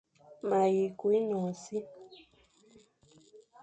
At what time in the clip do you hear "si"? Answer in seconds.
1.63-1.77